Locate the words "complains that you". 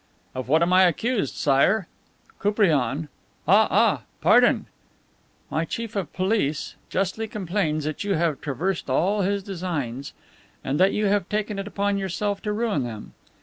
7.27-8.15